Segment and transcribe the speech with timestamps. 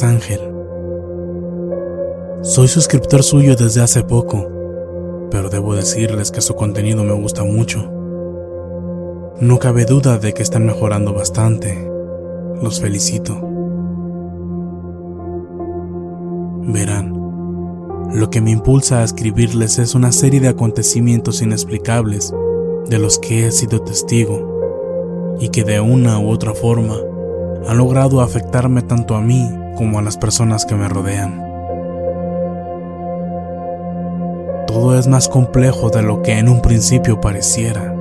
[0.00, 0.40] Ángel.
[2.40, 4.48] Soy suscriptor suyo desde hace poco,
[5.30, 7.92] pero debo decirles que su contenido me gusta mucho.
[9.38, 11.90] No cabe duda de que están mejorando bastante.
[12.62, 13.38] Los felicito.
[16.62, 17.12] Verán,
[18.14, 22.32] lo que me impulsa a escribirles es una serie de acontecimientos inexplicables
[22.88, 26.96] de los que he sido testigo y que de una u otra forma
[27.68, 31.38] han logrado afectarme tanto a mí como a las personas que me rodean.
[34.66, 37.94] Todo es más complejo de lo que en un principio pareciera,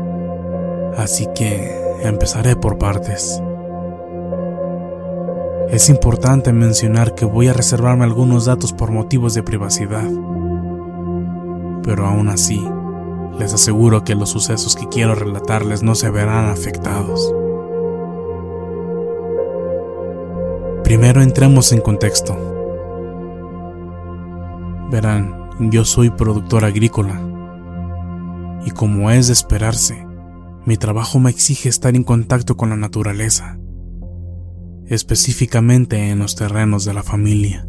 [0.97, 3.41] así que empezaré por partes.
[5.69, 10.09] Es importante mencionar que voy a reservarme algunos datos por motivos de privacidad,
[11.83, 12.65] pero aún así,
[13.37, 17.33] les aseguro que los sucesos que quiero relatarles no se verán afectados.
[20.91, 22.35] Primero entremos en contexto.
[24.91, 27.17] Verán, yo soy productor agrícola
[28.65, 30.05] y como es de esperarse,
[30.65, 33.57] mi trabajo me exige estar en contacto con la naturaleza,
[34.85, 37.65] específicamente en los terrenos de la familia.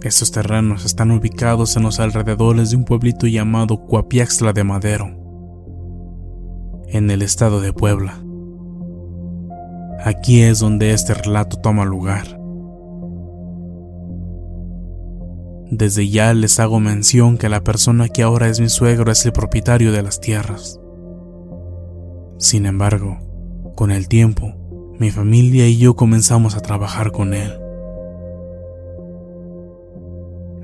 [0.00, 5.06] Estos terrenos están ubicados en los alrededores de un pueblito llamado Cuapiaxtla de Madero,
[6.86, 8.23] en el estado de Puebla.
[10.04, 12.38] Aquí es donde este relato toma lugar.
[15.70, 19.32] Desde ya les hago mención que la persona que ahora es mi suegro es el
[19.32, 20.78] propietario de las tierras.
[22.36, 23.16] Sin embargo,
[23.76, 24.52] con el tiempo,
[24.98, 27.58] mi familia y yo comenzamos a trabajar con él.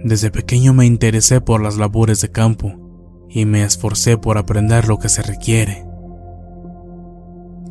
[0.04, 2.74] Desde pequeño me interesé por las labores de campo
[3.30, 5.86] y me esforcé por aprender lo que se requiere.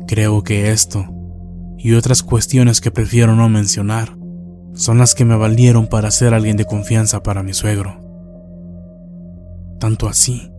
[0.08, 1.19] Creo que esto
[1.82, 4.14] y otras cuestiones que prefiero no mencionar
[4.74, 7.98] son las que me valieron para ser alguien de confianza para mi suegro.
[9.78, 10.52] Tanto así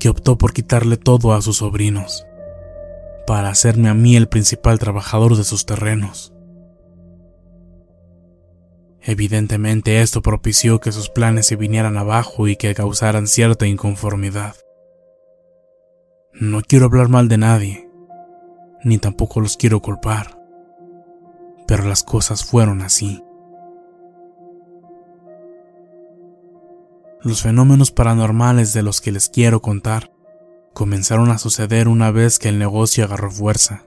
[0.00, 2.26] que optó por quitarle todo a sus sobrinos,
[3.28, 6.34] para hacerme a mí el principal trabajador de sus terrenos.
[9.02, 14.56] Evidentemente esto propició que sus planes se vinieran abajo y que causaran cierta inconformidad.
[16.32, 17.88] No quiero hablar mal de nadie,
[18.82, 20.39] ni tampoco los quiero culpar
[21.70, 23.22] pero las cosas fueron así.
[27.22, 30.10] Los fenómenos paranormales de los que les quiero contar
[30.74, 33.84] comenzaron a suceder una vez que el negocio agarró fuerza.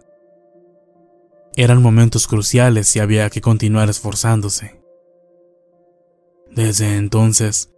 [1.58, 4.82] Eran momentos cruciales y había que continuar esforzándose.
[6.52, 7.74] Desde entonces,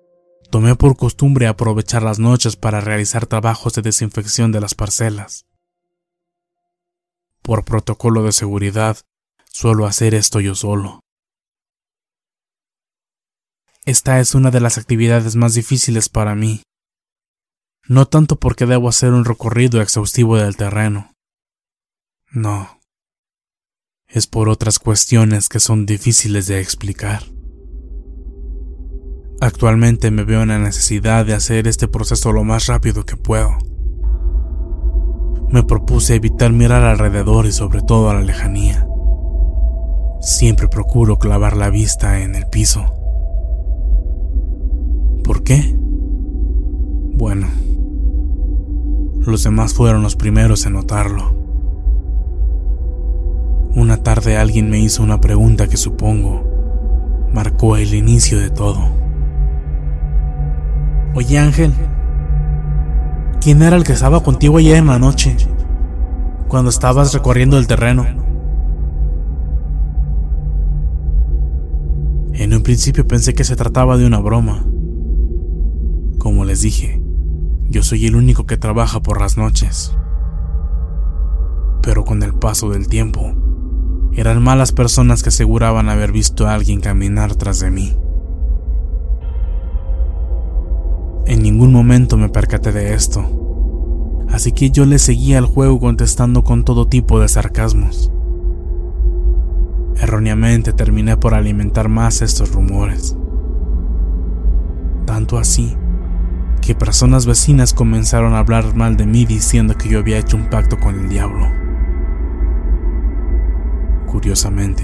[0.51, 5.47] tomé por costumbre aprovechar las noches para realizar trabajos de desinfección de las parcelas.
[7.41, 8.97] Por protocolo de seguridad,
[9.55, 10.99] suelo hacer esto yo solo.
[13.85, 16.61] Esta es una de las actividades más difíciles para mí,
[17.87, 21.13] no tanto porque debo hacer un recorrido exhaustivo del terreno.
[22.33, 22.81] No.
[24.09, 27.23] Es por otras cuestiones que son difíciles de explicar.
[29.39, 33.57] Actualmente me veo en la necesidad de hacer este proceso lo más rápido que puedo.
[35.47, 38.85] Me propuse evitar mirar alrededor y sobre todo a la lejanía.
[40.25, 42.83] Siempre procuro clavar la vista en el piso.
[45.23, 45.75] ¿Por qué?
[47.13, 47.45] Bueno,
[49.19, 51.35] los demás fueron los primeros en notarlo.
[53.75, 56.43] Una tarde alguien me hizo una pregunta que supongo
[57.31, 58.79] marcó el inicio de todo.
[61.13, 61.71] Oye Ángel,
[63.41, 65.37] ¿quién era el que estaba contigo ayer en la noche,
[66.47, 68.24] cuando estabas recorriendo el terreno?
[72.37, 74.65] En un principio pensé que se trataba de una broma.
[76.17, 77.01] Como les dije,
[77.69, 79.95] yo soy el único que trabaja por las noches.
[81.81, 83.33] Pero con el paso del tiempo,
[84.11, 87.97] eran malas personas que aseguraban haber visto a alguien caminar tras de mí.
[91.25, 96.43] En ningún momento me percaté de esto, así que yo le seguía al juego contestando
[96.43, 98.11] con todo tipo de sarcasmos.
[99.99, 103.15] Erróneamente terminé por alimentar más estos rumores.
[105.05, 105.77] Tanto así
[106.61, 110.49] que personas vecinas comenzaron a hablar mal de mí diciendo que yo había hecho un
[110.49, 111.47] pacto con el diablo.
[114.07, 114.83] Curiosamente,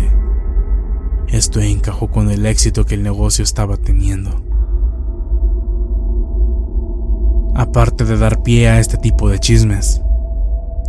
[1.27, 4.43] esto encajó con el éxito que el negocio estaba teniendo.
[7.55, 10.01] Aparte de dar pie a este tipo de chismes,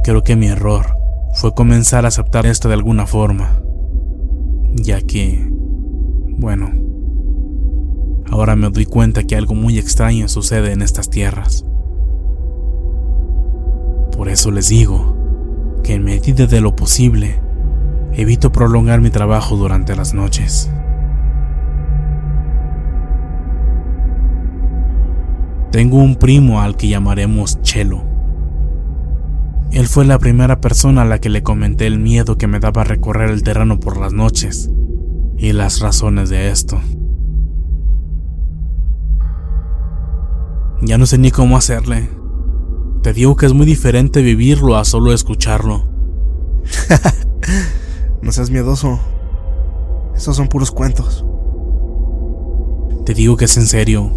[0.05, 0.97] creo que mi error
[1.35, 3.63] fue comenzar a aceptar esto de alguna forma,
[4.75, 5.47] ya que,
[6.39, 6.83] bueno,
[8.33, 11.67] Ahora me doy cuenta que algo muy extraño sucede en estas tierras.
[14.17, 15.15] Por eso les digo
[15.85, 17.43] que en medida de lo posible,
[18.15, 20.71] evito prolongar mi trabajo durante las noches.
[25.71, 28.12] Tengo un primo al que llamaremos Chelo.
[29.73, 32.85] Él fue la primera persona a la que le comenté el miedo que me daba
[32.85, 34.71] recorrer el terreno por las noches
[35.39, 36.79] y las razones de esto.
[40.83, 42.11] Ya no sé ni cómo hacerle.
[43.03, 45.89] Te digo que es muy diferente vivirlo a solo escucharlo.
[48.23, 49.01] no seas miedoso.
[50.15, 51.25] Esos son puros cuentos.
[53.07, 54.13] Te digo que es en serio.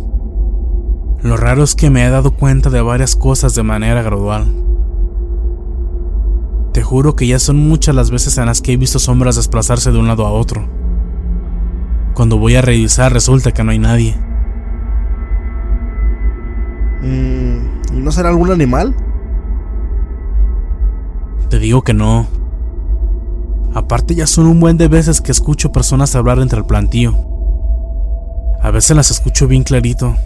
[1.21, 4.74] Lo raro es que me he dado cuenta de varias cosas de manera gradual.
[6.75, 9.93] Te juro que ya son muchas las veces en las que he visto sombras desplazarse
[9.93, 10.67] de un lado a otro.
[12.13, 14.13] Cuando voy a revisar resulta que no hay nadie.
[17.01, 18.93] Mm, ¿No será algún animal?
[21.49, 22.27] Te digo que no.
[23.73, 27.15] Aparte ya son un buen de veces que escucho personas hablar entre el plantío.
[28.61, 30.17] A veces las escucho bien clarito.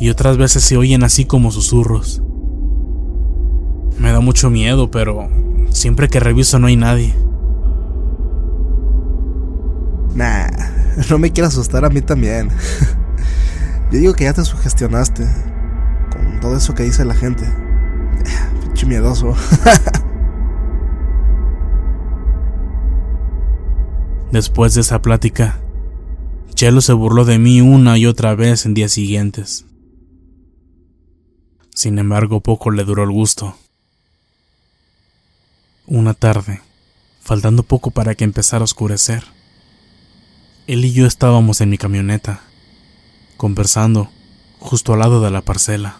[0.00, 2.22] Y otras veces se oyen así como susurros.
[3.98, 5.28] Me da mucho miedo, pero
[5.70, 7.14] siempre que reviso no hay nadie.
[10.14, 10.48] Nah,
[11.10, 12.48] no me quiero asustar a mí también.
[13.90, 15.26] Yo digo que ya te sugestionaste
[16.12, 17.44] con todo eso que dice la gente.
[18.62, 19.34] Pinche miedoso.
[24.32, 25.58] Después de esa plática,
[26.54, 29.64] Chelo se burló de mí una y otra vez en días siguientes.
[31.74, 33.54] Sin embargo, poco le duró el gusto.
[35.90, 36.60] Una tarde,
[37.22, 39.24] faltando poco para que empezara a oscurecer,
[40.66, 42.42] él y yo estábamos en mi camioneta
[43.38, 44.10] conversando
[44.58, 45.96] justo al lado de la parcela.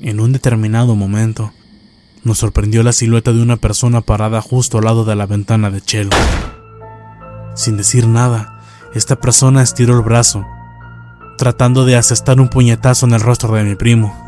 [0.00, 1.52] En un determinado momento,
[2.24, 5.80] nos sorprendió la silueta de una persona parada justo al lado de la ventana de
[5.80, 6.10] Chelo.
[7.54, 8.64] Sin decir nada,
[8.96, 10.44] esta persona estiró el brazo,
[11.38, 14.25] tratando de asestar un puñetazo en el rostro de mi primo.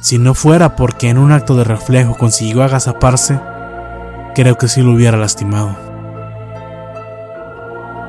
[0.00, 3.40] Si no fuera porque en un acto de reflejo consiguió agazaparse,
[4.34, 5.76] creo que sí lo hubiera lastimado.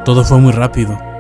[0.06, 1.12] Todo fue muy rápido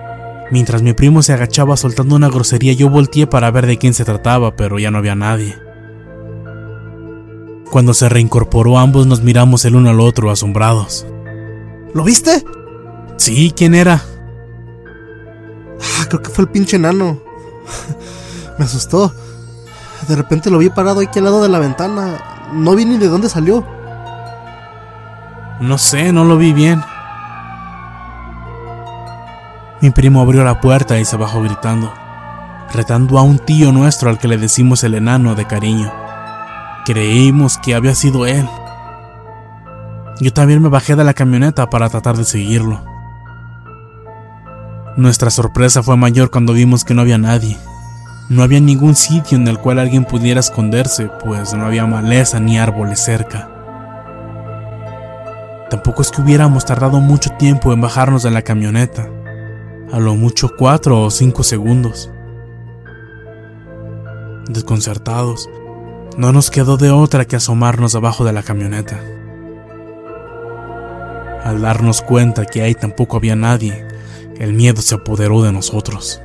[0.52, 4.04] Mientras mi primo se agachaba soltando una grosería, yo volteé para ver de quién se
[4.04, 5.58] trataba, pero ya no había nadie.
[7.72, 11.08] Cuando se reincorporó, ambos nos miramos el uno al otro, asombrados.
[11.94, 12.44] ¿Lo viste?
[13.16, 14.04] Sí, ¿quién era?
[16.00, 17.18] Ah, creo que fue el pinche enano.
[18.60, 19.14] Me asustó.
[20.08, 22.18] De repente lo vi parado aquí al lado de la ventana.
[22.54, 23.66] No vi ni de dónde salió.
[25.60, 26.82] No sé, no lo vi bien.
[29.82, 31.92] Mi primo abrió la puerta y se bajó gritando,
[32.74, 35.92] retando a un tío nuestro al que le decimos el enano de cariño.
[36.86, 38.48] Creímos que había sido él.
[40.20, 42.84] Yo también me bajé de la camioneta para tratar de seguirlo.
[44.98, 47.58] Nuestra sorpresa fue mayor cuando vimos que no había nadie.
[48.32, 52.58] No había ningún sitio en el cual alguien pudiera esconderse, pues no había maleza ni
[52.58, 53.50] árboles cerca.
[55.70, 59.10] Tampoco es que hubiéramos tardado mucho tiempo en bajarnos de la camioneta
[59.92, 62.10] a lo mucho cuatro o cinco segundos.
[64.48, 65.50] Desconcertados,
[66.16, 68.98] no nos quedó de otra que asomarnos abajo de la camioneta.
[71.44, 73.86] Al darnos cuenta que ahí tampoco había nadie,
[74.40, 76.22] el miedo se apoderó de nosotros.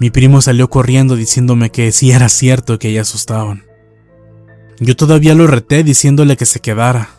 [0.00, 3.66] Mi primo salió corriendo diciéndome que sí era cierto que ya asustaban.
[4.78, 7.10] Yo todavía lo reté diciéndole que se quedara,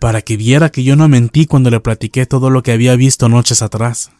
[0.00, 3.28] para que viera que yo no mentí cuando le platiqué todo lo que había visto
[3.28, 4.10] noches atrás.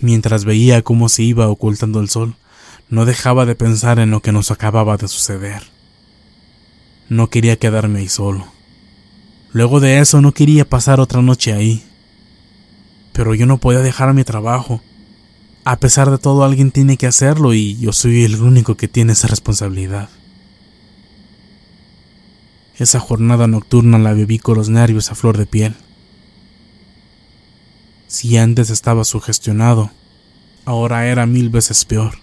[0.00, 2.36] Mientras veía cómo se iba ocultando el sol,
[2.88, 5.64] no dejaba de pensar en lo que nos acababa de suceder.
[7.08, 8.46] No quería quedarme ahí solo.
[9.52, 11.84] Luego de eso no quería pasar otra noche ahí.
[13.12, 14.80] Pero yo no podía dejar mi trabajo.
[15.64, 19.12] A pesar de todo alguien tiene que hacerlo y yo soy el único que tiene
[19.12, 20.08] esa responsabilidad.
[22.78, 25.76] Esa jornada nocturna la viví con los nervios a flor de piel.
[28.08, 29.90] Si antes estaba sugestionado,
[30.64, 32.18] ahora era mil veces peor.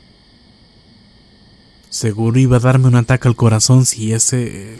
[1.89, 4.79] Seguro iba a darme un ataque al corazón si ese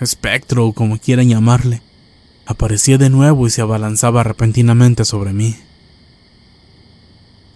[0.00, 1.80] espectro o como quieran llamarle
[2.50, 5.56] aparecía de nuevo y se abalanzaba repentinamente sobre mí.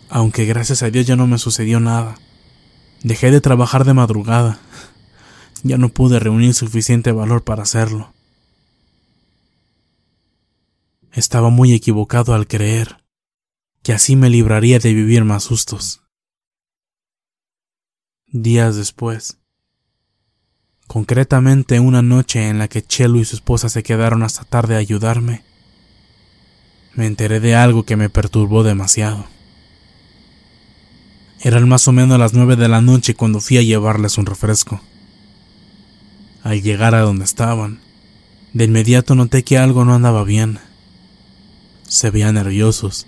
[0.08, 2.16] Aunque gracias a Dios ya no me sucedió nada.
[3.02, 4.60] Dejé de trabajar de madrugada
[5.64, 8.12] ya no pude reunir suficiente valor para hacerlo.
[11.10, 13.02] Estaba muy equivocado al creer
[13.82, 16.02] que así me libraría de vivir más sustos.
[18.26, 19.38] Días después,
[20.86, 24.78] concretamente una noche en la que Chelo y su esposa se quedaron hasta tarde a
[24.78, 25.42] ayudarme,
[26.94, 29.26] me enteré de algo que me perturbó demasiado.
[31.40, 34.80] Eran más o menos las nueve de la noche cuando fui a llevarles un refresco.
[36.42, 37.80] Al llegar a donde estaban,
[38.52, 40.58] de inmediato noté que algo no andaba bien.
[41.88, 43.06] Se veían nerviosos,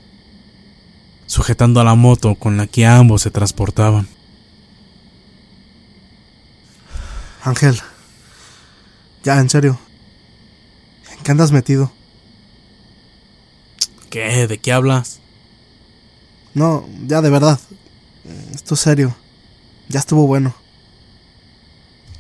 [1.27, 4.09] sujetando a la moto con la que ambos se transportaban.
[7.47, 7.81] Ángel,
[9.23, 9.79] ya, en serio.
[11.17, 11.93] ¿En qué andas metido?
[14.11, 14.49] ¿Qué?
[14.49, 15.21] ¿De qué hablas?
[16.55, 17.61] No, ya de verdad.
[18.53, 19.15] Esto es serio.
[19.89, 20.57] Ya estuvo bueno.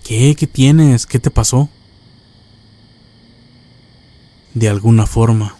[0.04, 0.36] ¿Qué?
[0.36, 1.06] ¿Qué tienes?
[1.06, 1.68] ¿Qué te pasó?
[4.54, 5.56] De alguna forma,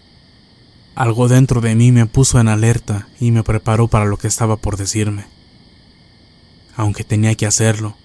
[0.95, 4.55] algo dentro de mí me puso en alerta y me preparó para lo que estaba
[4.55, 5.25] por decirme.
[6.77, 7.97] Aunque tenía que hacerlo,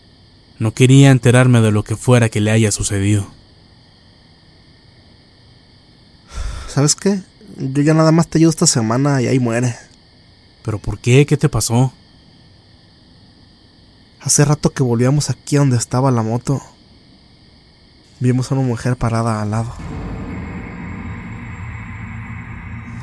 [0.62, 3.26] no quería enterarme de lo que fuera que le haya sucedido.
[6.68, 7.20] ¿Sabes qué?
[7.58, 9.76] Yo ya nada más te ayudo esta semana y ahí muere.
[10.64, 11.26] ¿Pero por qué?
[11.26, 11.92] ¿Qué te pasó?
[14.20, 16.62] Hace rato que volvíamos aquí a donde estaba la moto.
[18.20, 19.74] Vimos a una mujer parada al lado.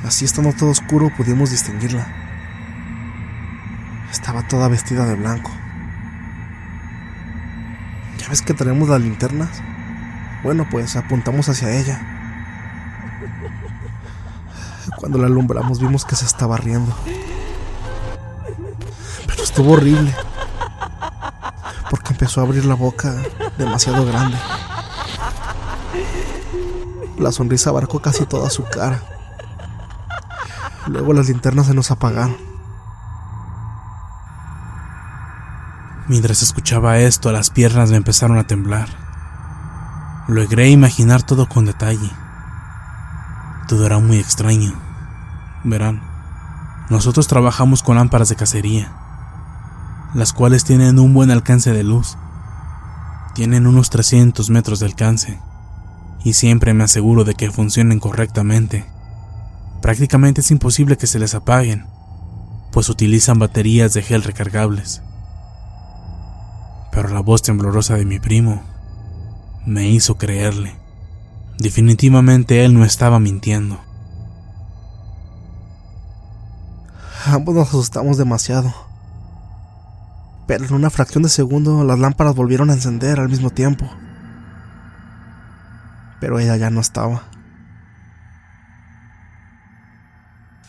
[0.06, 2.08] Así estando todo oscuro pudimos distinguirla.
[4.10, 5.52] Estaba toda vestida de blanco.
[8.30, 9.50] ¿Ya ves que tenemos las linternas?
[10.44, 12.00] Bueno, pues apuntamos hacia ella.
[14.98, 16.96] Cuando la alumbramos vimos que se estaba riendo.
[19.26, 20.14] Pero estuvo horrible
[21.90, 23.16] porque empezó a abrir la boca
[23.58, 24.38] demasiado grande.
[27.18, 29.02] La sonrisa abarcó casi toda su cara.
[30.86, 32.49] Luego las linternas se nos apagaron.
[36.10, 38.90] Mientras escuchaba esto, las piernas me empezaron a temblar.
[40.28, 42.12] Logré imaginar todo con detalle.
[43.70, 44.74] Todo era muy extraño.
[45.64, 46.02] Verán,
[46.90, 48.92] nosotros trabajamos con lámparas de cacería
[50.14, 52.18] las cuales tienen un buen alcance de luz.
[53.36, 55.40] Tienen unos 300 metros de alcance
[56.24, 58.86] y siempre me aseguro de que funcionen correctamente.
[59.82, 61.86] Prácticamente es imposible que se les apaguen,
[62.72, 65.04] pues utilizan baterías de gel recargables.
[66.92, 68.64] Pero la voz temblorosa de mi primo
[69.66, 70.76] me hizo creerle.
[71.58, 73.80] Definitivamente él no estaba mintiendo.
[77.26, 78.74] Ambos nos asustamos demasiado.
[80.48, 83.90] Pero en una fracción de segundo las lámparas volvieron a encender al mismo tiempo.
[86.20, 87.24] Pero ella ya no estaba.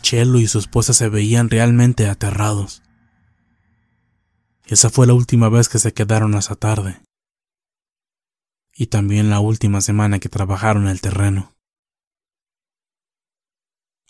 [0.01, 2.83] Chelo y su esposa se veían realmente aterrados.
[4.71, 7.01] Esa fue la última vez que se quedaron esa tarde.
[8.73, 11.51] Y también la última semana que trabajaron el terreno.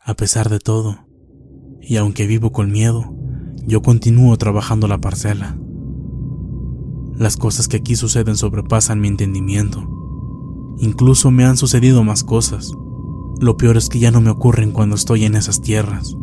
[0.04, 1.08] A pesar de todo,
[1.82, 3.12] y aunque vivo con miedo,
[3.66, 5.58] yo continúo trabajando la parcela.
[7.16, 9.80] Las cosas que aquí suceden sobrepasan mi entendimiento.
[10.78, 12.72] Incluso me han sucedido más cosas.
[13.40, 16.16] Lo peor es que ya no me ocurren cuando estoy en esas tierras.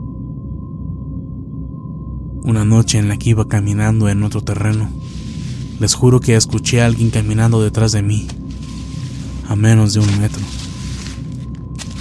[2.43, 4.89] Una noche en la que iba caminando en otro terreno,
[5.81, 8.27] les juro que escuché a alguien caminando detrás de mí,
[9.49, 10.43] a menos de un metro.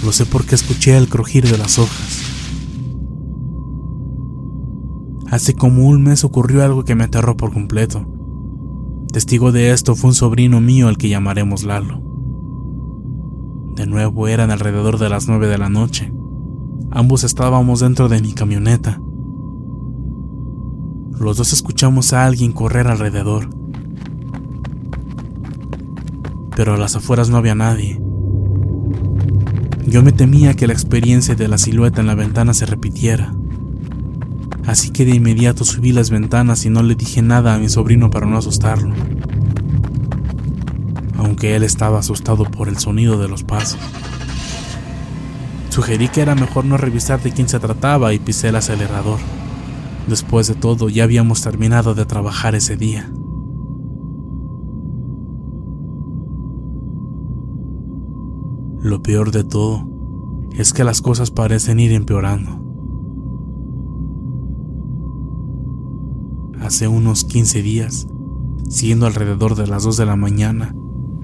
[0.04, 2.22] Lo sé porque escuché el crujir de las hojas.
[5.30, 8.06] Hace como un mes ocurrió algo que me aterró por completo.
[9.12, 12.02] Testigo de esto fue un sobrino mío al que llamaremos Lalo.
[13.74, 16.12] De nuevo eran alrededor de las nueve de la noche.
[16.90, 19.00] Ambos estábamos dentro de mi camioneta.
[21.18, 23.48] Los dos escuchamos a alguien correr alrededor.
[26.56, 28.00] Pero a las afueras no había nadie.
[29.86, 33.34] Yo me temía que la experiencia de la silueta en la ventana se repitiera.
[34.66, 38.10] Así que de inmediato subí las ventanas y no le dije nada a mi sobrino
[38.10, 38.94] para no asustarlo
[41.18, 43.80] aunque él estaba asustado por el sonido de los pasos.
[45.68, 49.18] Sugerí que era mejor no revisar de quién se trataba y pisé el acelerador.
[50.08, 53.12] Después de todo, ya habíamos terminado de trabajar ese día.
[58.80, 59.86] Lo peor de todo
[60.56, 62.64] es que las cosas parecen ir empeorando.
[66.62, 68.06] Hace unos 15 días,
[68.70, 70.74] siendo alrededor de las 2 de la mañana,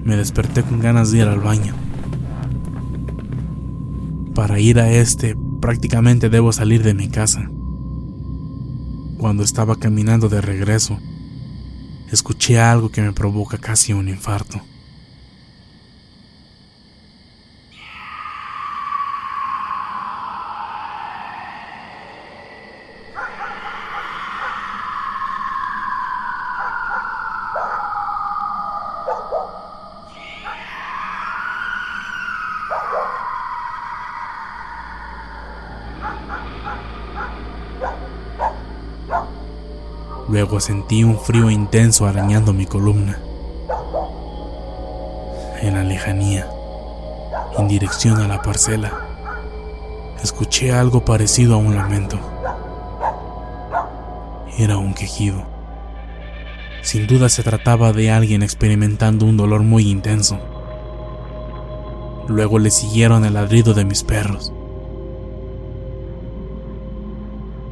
[0.03, 1.73] me desperté con ganas de ir al baño.
[4.35, 7.49] Para ir a este prácticamente debo salir de mi casa.
[9.17, 10.99] Cuando estaba caminando de regreso,
[12.11, 14.61] escuché algo que me provoca casi un infarto.
[40.35, 43.19] Luego sentí un frío intenso arañando mi columna.
[45.61, 46.45] En la lejanía,
[47.57, 48.91] en dirección a la parcela,
[50.21, 52.19] escuché algo parecido a un lamento.
[54.57, 55.41] Era un quejido.
[56.81, 60.37] Sin duda se trataba de alguien experimentando un dolor muy intenso.
[62.27, 64.51] Luego le siguieron el ladrido de mis perros.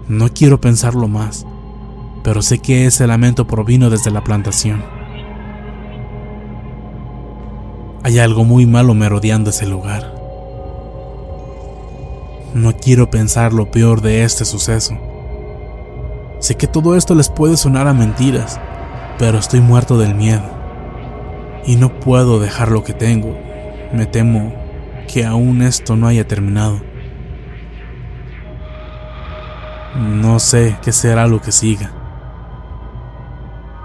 [0.08, 1.45] No quiero pensarlo más,
[2.23, 4.83] pero sé que ese lamento provino desde la plantación.
[8.03, 10.13] Hay algo muy malo merodeando ese lugar.
[12.53, 14.97] No quiero pensar lo peor de este suceso.
[16.39, 18.59] Sé que todo esto les puede sonar a mentiras,
[19.17, 20.43] pero estoy muerto del miedo.
[21.65, 23.38] Y no puedo dejar lo que tengo.
[23.93, 24.53] Me temo
[25.07, 26.81] que aún esto no haya terminado.
[29.95, 32.02] No sé qué será lo que siga.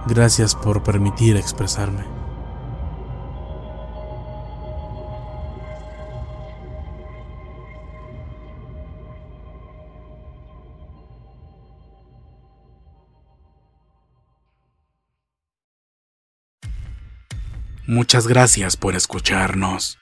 [0.08, 2.02] Gracias por permitir expresarme.
[17.86, 19.98] Muchas gracias por escucharnos.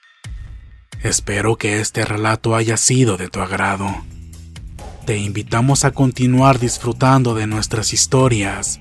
[1.02, 3.88] Espero que este relato haya sido de tu agrado.
[5.04, 8.80] Te invitamos a continuar disfrutando de nuestras historias